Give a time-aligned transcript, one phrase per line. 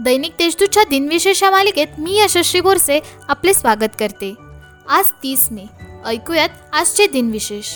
[0.00, 4.34] दैनिक देशदूतच्या दिनविशेष या मालिकेत मी यशस्वी बोरसे आपले स्वागत करते.
[4.88, 5.64] आज तीस मे.
[6.06, 7.66] ऐकूयात आजचे दिनविशेष.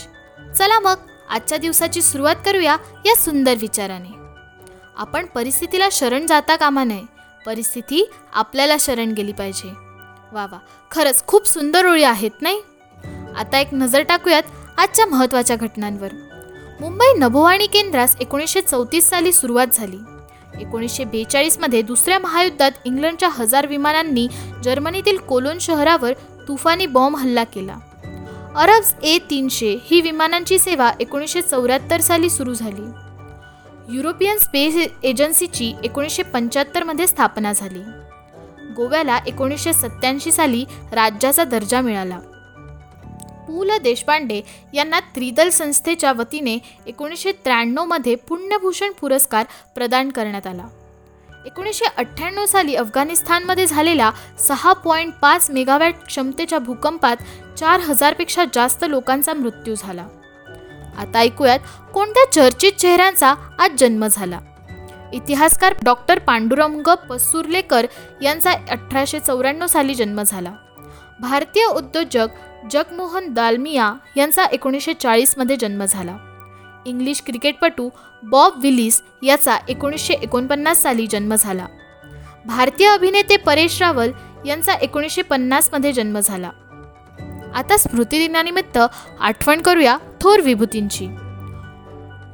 [0.58, 0.94] चला मग
[1.30, 2.76] आजच्या दिवसाची सुरुवात करूया
[3.06, 4.08] या सुंदर विचाराने.
[4.96, 7.02] आपण परिस्थितीला शरण जाता कामा नये.
[7.46, 9.70] परिस्थिती आपल्याला शरण गेली पाहिजे.
[10.32, 10.58] वा वा.
[10.90, 12.62] खरंच खूप सुंदर ओळी आहेत नाही?
[13.36, 14.42] आता एक नजर टाकूयात
[14.76, 16.08] आजच्या महत्त्वाच्या घटनांवर.
[16.80, 19.98] मुंबई नभोवाणी केंद्रास एकोणीसशे चौतीस साली सुरुवात झाली.
[20.60, 24.28] एकोणीसशे बेचाळीसमध्ये दुसऱ्या महायुद्धात इंग्लंडच्या हजार विमानांनी
[24.64, 26.12] जर्मनीतील कोलोन शहरावर
[26.48, 27.76] तुफानी बॉम्ब हल्ला केला.
[28.56, 32.90] अरब्स ए तीनशे ही विमानांची सेवा एकोणीसशे चौऱ्याहत्तर साली सुरू झाली.
[33.96, 37.82] युरोपियन स्पेस एजन्सीची एकोणीसशे पंच्याहत्तरमध्ये स्थापना झाली.
[38.76, 42.18] गोव्याला एकोणीसशे सत्त्याऐंशी साली राज्याचा दर्जा मिळाला.
[43.50, 44.42] पु ल देशपांडे
[44.74, 50.66] यांना त्रिदल संस्थेच्या वतीने एकोणीसशे त्र्याण्णवमध्ये पुण्यभूषण पुरस्कार प्रदान करण्यात आला.
[51.46, 54.10] एकोणीसशे अठ्ठ्याण्णव साली अफगाणिस्तानमध्ये झालेल्या
[54.48, 57.16] सहा पॉईंट पाच मेगावॅट क्षमतेच्या भूकंपात
[57.58, 60.06] चार हजारपेक्षा जास्त लोकांचा मृत्यू झाला.
[60.98, 61.58] आता ऐकूयात
[61.94, 64.40] कोणत्या चर्चित चेहऱ्यांचा आज जन्म झाला?
[65.12, 67.86] इतिहासकार डॉक्टर पांडुरंग पसुर्लेकर
[68.22, 70.52] यांचा अठराशे चौऱ्याण्णव साली जन्म झाला.
[71.20, 72.28] भारतीय उद्योजक
[72.70, 76.16] जगमोहन दालमिया यांचा एकोणीसशे चाळीसमध्ये जन्म झाला.
[76.86, 77.88] इंग्लिश क्रिकेटपटू
[78.22, 81.66] बॉब विलिस याचा एकोणीसशे एकोणपन्नास साली जन्म झाला.
[82.46, 84.10] भारतीय अभिनेते परेश रावल
[84.46, 86.50] यांचा एकोणीसशे पन्नासमध्ये जन्म झाला.
[87.54, 88.78] आता स्मृतिदिनानिमित्त
[89.20, 91.08] आठवण करूया थोर विभूतींची.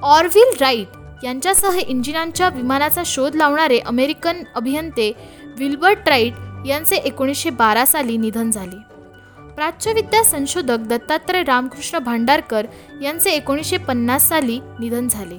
[0.03, 0.89] ऑरविल राईट
[1.25, 5.13] यांच्यासह इंजिनांच्या विमानाचा शोध लावणारे अमेरिकन अभियंते
[5.59, 6.33] विल्बर्ट राईट
[6.67, 8.96] यांचे एकोणीसशे बारा साली निधन झाले.
[9.57, 12.67] प्राच्यविद्या संशोधक दत्तात्रय रामकृष्ण भांडारकर
[13.03, 15.39] यांचे एकोणीसशे पन्नास साली निधन झाले.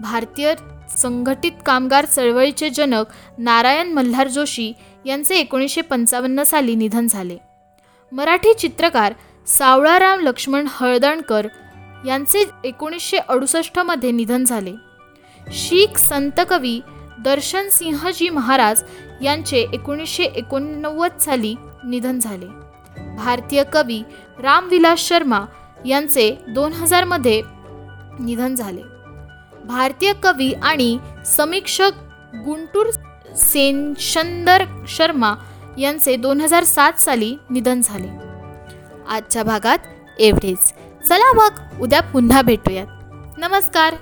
[0.00, 0.54] भारतीय
[0.96, 3.06] संघटित कामगार चळवळीचे जनक
[3.38, 4.72] नारायण मल्हार जोशी
[5.04, 7.36] यांचे एकोणीसशे पंचावन्न साली निधन झाले.
[8.12, 9.12] मराठी चित्रकार
[9.46, 11.46] सावळाराम लक्ष्मण हळदणकर
[12.06, 14.72] यांचे एकोणीसशे अडुसष्टमध्ये निधन झाले.
[15.52, 16.80] शीख संत कवी
[17.24, 18.82] दर्शन सिंहजी महाराज
[19.22, 21.54] यांचे एकोणीसशे एकोणनव्वद साली
[21.84, 22.65] निधन झाले.
[23.16, 24.02] भारतीय कवी
[24.42, 25.40] रामविलास शर्मा
[25.86, 27.42] यांचे दोन हजारमध्ये
[28.20, 28.82] निधन झाले.
[29.64, 31.90] भारतीय कवी आणि समीक्षक
[32.44, 32.86] गुंटूर
[33.36, 35.34] सेनशंदर शर्मा
[35.78, 38.08] यांचे दोन हजार सात साली निधन झाले.
[39.08, 39.78] आजच्या भागात
[40.18, 40.72] एवढेच.
[41.08, 42.86] चला मग उद्या पुन्हा भेटूयात.
[43.38, 43.94] नमस्कार.